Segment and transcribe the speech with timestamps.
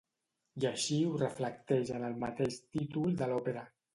[0.61, 3.67] I així ho reflecteix en el mateix títol de l'òpera.